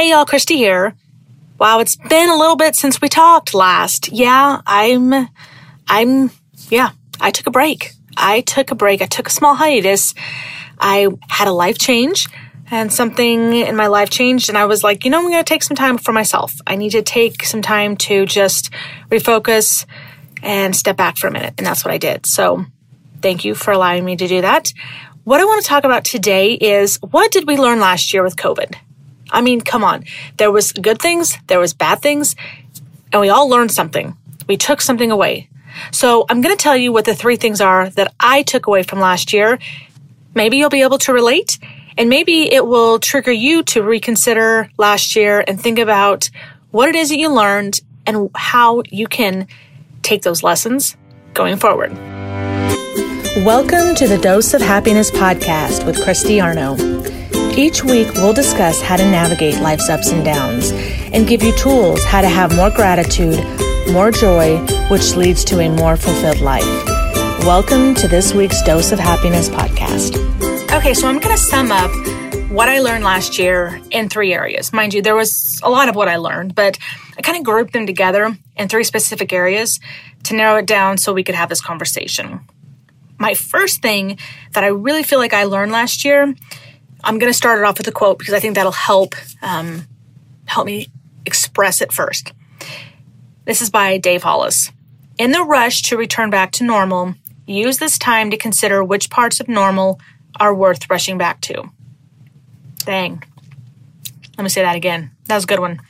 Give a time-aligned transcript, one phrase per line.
[0.00, 0.94] Hey y'all, Christy here.
[1.58, 4.10] Wow, it's been a little bit since we talked last.
[4.10, 5.28] Yeah, I'm,
[5.88, 6.30] I'm,
[6.70, 7.92] yeah, I took a break.
[8.16, 9.02] I took a break.
[9.02, 10.14] I took a small hiatus.
[10.78, 12.28] I had a life change
[12.70, 15.44] and something in my life changed and I was like, you know, I'm going to
[15.44, 16.54] take some time for myself.
[16.66, 18.70] I need to take some time to just
[19.10, 19.84] refocus
[20.42, 21.52] and step back for a minute.
[21.58, 22.24] And that's what I did.
[22.24, 22.64] So
[23.20, 24.72] thank you for allowing me to do that.
[25.24, 28.36] What I want to talk about today is what did we learn last year with
[28.36, 28.76] COVID?
[29.30, 30.04] I mean, come on.
[30.36, 32.36] There was good things, there was bad things,
[33.12, 34.16] and we all learned something.
[34.46, 35.48] We took something away.
[35.92, 38.82] So I'm going to tell you what the three things are that I took away
[38.82, 39.58] from last year.
[40.34, 41.58] Maybe you'll be able to relate
[41.96, 46.30] and maybe it will trigger you to reconsider last year and think about
[46.70, 49.46] what it is that you learned and how you can
[50.02, 50.96] take those lessons
[51.34, 51.92] going forward.
[53.44, 56.74] Welcome to the Dose of Happiness podcast with Christy Arno.
[57.56, 60.70] Each week, we'll discuss how to navigate life's ups and downs
[61.12, 63.44] and give you tools how to have more gratitude,
[63.92, 66.64] more joy, which leads to a more fulfilled life.
[67.40, 70.16] Welcome to this week's Dose of Happiness podcast.
[70.72, 71.90] Okay, so I'm going to sum up
[72.50, 74.72] what I learned last year in three areas.
[74.72, 76.78] Mind you, there was a lot of what I learned, but
[77.18, 79.80] I kind of grouped them together in three specific areas
[80.24, 82.40] to narrow it down so we could have this conversation.
[83.18, 84.18] My first thing
[84.52, 86.34] that I really feel like I learned last year
[87.02, 89.86] I'm going to start it off with a quote because I think that'll help um,
[90.46, 90.88] help me
[91.24, 92.32] express it first.
[93.44, 94.70] This is by Dave Hollis.
[95.18, 97.14] In the rush to return back to normal,
[97.46, 100.00] use this time to consider which parts of normal
[100.38, 101.70] are worth rushing back to.
[102.78, 103.22] Dang.
[104.36, 105.10] Let me say that again.
[105.26, 105.80] That was a good one.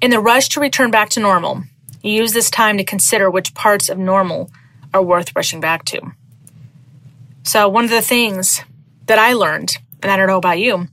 [0.00, 1.64] In the rush to return back to normal,
[2.02, 4.50] use this time to consider which parts of normal
[4.94, 6.00] are worth rushing back to.
[7.42, 8.62] So, one of the things
[9.10, 10.86] that I learned, and I don't know about you,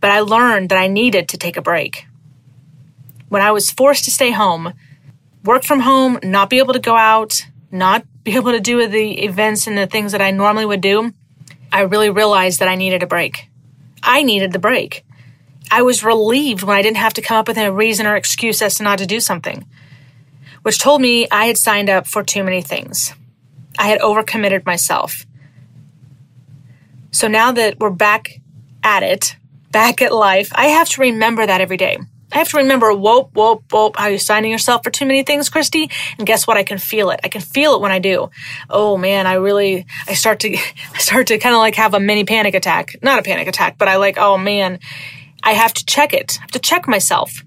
[0.00, 2.04] but I learned that I needed to take a break.
[3.28, 4.74] When I was forced to stay home,
[5.44, 9.22] work from home, not be able to go out, not be able to do the
[9.22, 11.14] events and the things that I normally would do,
[11.70, 13.48] I really realized that I needed a break.
[14.02, 15.04] I needed the break.
[15.70, 18.60] I was relieved when I didn't have to come up with a reason or excuse
[18.62, 19.64] as to not to do something,
[20.62, 23.14] which told me I had signed up for too many things.
[23.78, 25.24] I had overcommitted myself.
[27.12, 28.40] So now that we're back
[28.82, 29.36] at it,
[29.70, 31.98] back at life, I have to remember that every day.
[32.32, 35.50] I have to remember, whoop, whoop, whoop, how you're signing yourself for too many things,
[35.50, 35.90] Christy.
[36.16, 36.56] And guess what?
[36.56, 37.20] I can feel it.
[37.22, 38.30] I can feel it when I do.
[38.70, 40.56] Oh man, I really, I start to,
[40.94, 42.96] I start to kind of like have a mini panic attack.
[43.02, 44.78] Not a panic attack, but I like, oh man,
[45.42, 46.38] I have to check it.
[46.38, 47.44] I have to check myself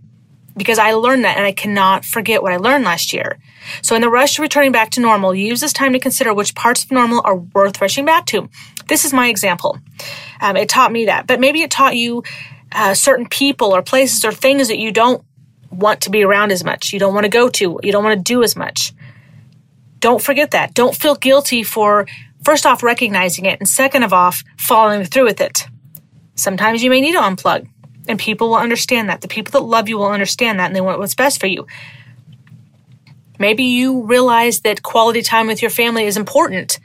[0.56, 3.40] because I learned that and I cannot forget what I learned last year.
[3.81, 6.56] So in the rush to returning back to normal, use this time to consider which
[6.56, 8.50] parts of normal are worth rushing back to.
[8.88, 9.80] This is my example.
[10.42, 12.24] Um, it taught me that, but maybe it taught you
[12.72, 15.24] uh, certain people or places or things that you don't
[15.72, 16.94] want to be around as much.
[16.94, 17.80] You don't want to go to.
[17.84, 18.94] You don't want to do as much.
[20.00, 20.74] Don't forget that.
[20.74, 22.06] Don't feel guilty for
[22.44, 25.68] first off recognizing it and second of off following through with it.
[26.36, 27.68] Sometimes you may need to unplug
[28.08, 29.22] and people will understand that.
[29.22, 31.66] The people that love you will understand that and they want what's best for you.
[33.40, 36.79] Maybe you realize that quality time with your family is important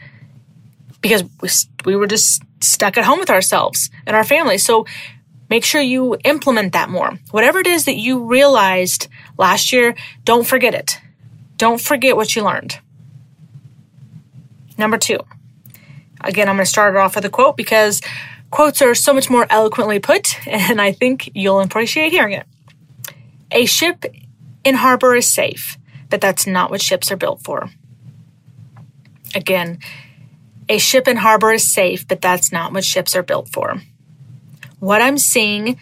[1.00, 1.49] because we,
[1.84, 4.59] we were just stuck at home with ourselves and our family.
[4.59, 4.87] So
[5.49, 7.19] make sure you implement that more.
[7.31, 9.94] Whatever it is that you realized last year,
[10.25, 11.00] don't forget it.
[11.56, 12.78] Don't forget what you learned.
[14.78, 15.19] Number two.
[16.22, 18.03] Again, I'm going to start it off with a quote because
[18.50, 22.47] quotes are so much more eloquently put, and I think you'll appreciate hearing it.
[23.50, 24.05] A ship
[24.65, 25.78] in harbor is safe,
[26.10, 27.71] but that's not what ships are built for.
[29.34, 29.78] Again,
[30.69, 33.81] a ship in harbor is safe, but that's not what ships are built for.
[34.78, 35.78] What I'm seeing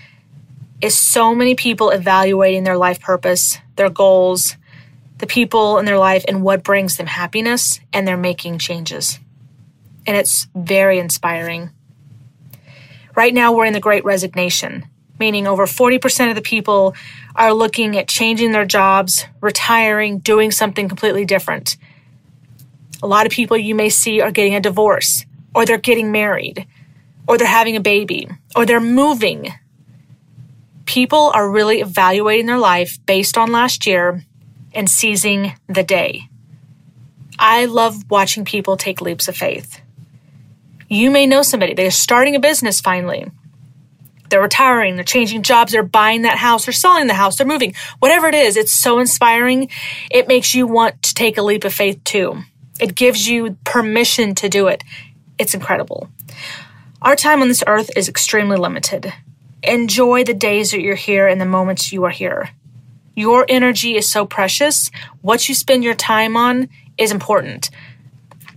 [0.80, 4.56] is so many people evaluating their life purpose, their goals,
[5.18, 9.18] the people in their life, and what brings them happiness, and they're making changes.
[10.06, 11.70] And it's very inspiring.
[13.16, 14.86] Right now, we're in the great resignation,
[15.18, 16.94] meaning over 40% of the people
[17.38, 21.76] are looking at changing their jobs, retiring, doing something completely different.
[23.00, 25.24] A lot of people you may see are getting a divorce,
[25.54, 26.66] or they're getting married,
[27.28, 29.54] or they're having a baby, or they're moving.
[30.84, 34.24] People are really evaluating their life based on last year
[34.74, 36.28] and seizing the day.
[37.38, 39.80] I love watching people take leaps of faith.
[40.88, 43.30] You may know somebody, they're starting a business finally.
[44.28, 47.74] They're retiring, they're changing jobs, they're buying that house, they're selling the house, they're moving.
[47.98, 49.70] Whatever it is, it's so inspiring.
[50.10, 52.42] It makes you want to take a leap of faith too.
[52.80, 54.84] It gives you permission to do it.
[55.38, 56.08] It's incredible.
[57.00, 59.12] Our time on this earth is extremely limited.
[59.62, 62.50] Enjoy the days that you're here and the moments you are here.
[63.16, 64.90] Your energy is so precious.
[65.22, 67.70] What you spend your time on is important,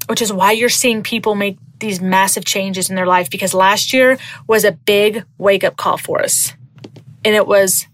[0.07, 3.91] which is why you're seeing people make these massive changes in their life because last
[3.91, 4.17] year
[4.47, 6.53] was a big wake up call for us.
[7.25, 7.87] And it was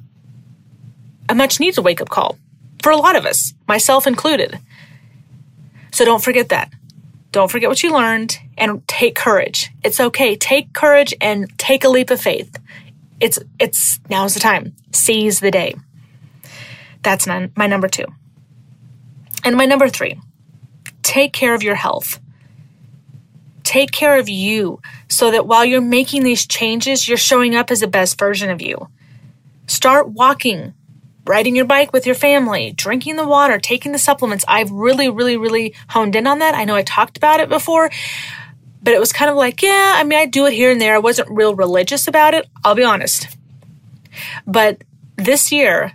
[1.27, 2.37] a much needed wake up call
[2.83, 4.59] for a lot of us, myself included.
[5.91, 6.71] So don't forget that.
[7.31, 9.71] Don't forget what you learned and take courage.
[9.83, 10.35] It's okay.
[10.35, 12.57] Take courage and take a leap of faith.
[13.19, 14.75] It's, it's, now's the time.
[14.93, 15.75] Seize the day.
[17.03, 18.05] That's my number two.
[19.43, 20.19] And my number three,
[21.03, 22.19] take care of your health.
[23.67, 27.81] Take care of you so that while you're making these changes, you're showing up as
[27.81, 28.87] the best version of you.
[29.67, 30.73] Start walking,
[31.25, 34.45] riding your bike with your family, drinking the water, taking the supplements.
[34.47, 36.55] I've really, really, really honed in on that.
[36.55, 37.91] I know I talked about it before,
[38.81, 40.95] but it was kind of like, yeah, I mean, I do it here and there.
[40.95, 42.47] I wasn't real religious about it.
[42.63, 43.27] I'll be honest.
[44.45, 44.81] But
[45.17, 45.91] this year,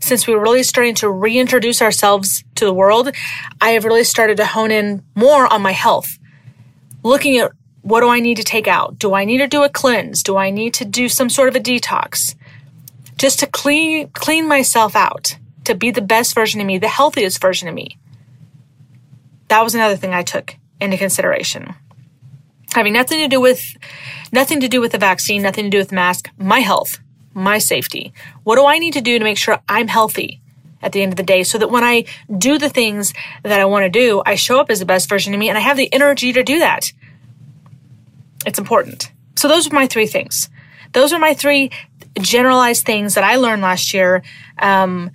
[0.00, 3.14] since we were really starting to reintroduce ourselves to the world,
[3.60, 6.18] I have really started to hone in more on my health,
[7.02, 7.52] looking at
[7.82, 8.98] what do I need to take out?
[8.98, 10.22] Do I need to do a cleanse?
[10.22, 12.34] Do I need to do some sort of a detox?
[13.16, 17.40] Just to clean, clean myself out, to be the best version of me, the healthiest
[17.40, 17.98] version of me.
[19.48, 21.74] That was another thing I took into consideration.
[22.74, 23.76] Having nothing to do with,
[24.32, 26.98] nothing to do with the vaccine, nothing to do with mask, my health
[27.34, 28.12] my safety?
[28.44, 30.40] What do I need to do to make sure I'm healthy
[30.82, 32.04] at the end of the day so that when I
[32.36, 33.12] do the things
[33.42, 35.58] that I want to do, I show up as the best version of me and
[35.58, 36.92] I have the energy to do that?
[38.44, 39.10] It's important.
[39.36, 40.48] So those are my three things.
[40.92, 41.70] Those are my three
[42.20, 44.22] generalized things that I learned last year.
[44.58, 45.10] Um,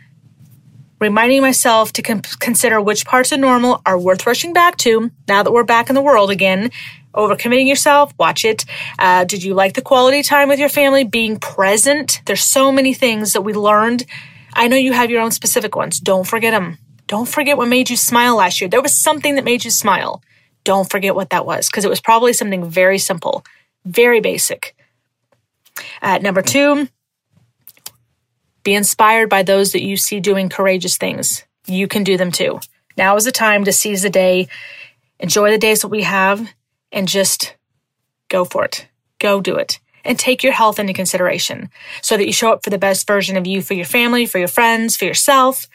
[0.99, 5.43] reminding myself to com- consider which parts of normal are worth rushing back to now
[5.43, 6.71] that we're back in the world again
[7.17, 8.63] overcommitting yourself, watch it.
[8.97, 11.03] Uh, did you like the quality time with your family?
[11.03, 12.21] Being present.
[12.25, 14.05] There's so many things that we learned.
[14.53, 15.99] I know you have your own specific ones.
[15.99, 16.77] Don't forget them.
[17.07, 18.69] Don't forget what made you smile last year.
[18.69, 20.21] There was something that made you smile.
[20.63, 23.45] Don't forget what that was because it was probably something very simple,
[23.85, 24.75] very basic.
[26.01, 26.89] Uh, number two,
[28.63, 31.45] be inspired by those that you see doing courageous things.
[31.67, 32.59] You can do them too.
[32.97, 34.49] Now is the time to seize the day,
[35.19, 36.51] enjoy the days that we have,
[36.91, 37.55] and just
[38.27, 38.87] go for it.
[39.19, 39.79] Go do it.
[40.03, 41.69] And take your health into consideration
[42.01, 44.39] so that you show up for the best version of you for your family, for
[44.39, 45.67] your friends, for yourself,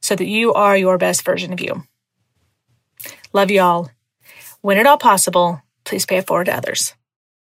[0.00, 1.84] so that you are your best version of you.
[3.32, 3.90] Love you all.
[4.62, 6.94] When at all possible, please pay it forward to others.